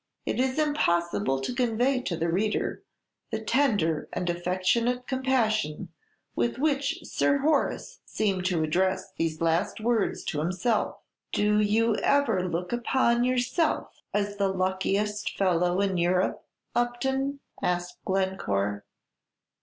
[0.25, 2.81] It is impossible to convey to the reader
[3.29, 5.89] the tender and affectionate compassion
[6.35, 10.97] with which Sir Horace seemed to address these last words to himself.
[11.31, 18.83] "Do you ever look upon yourself as the luckiest fellow in Europe, Upton?" asked Glencore.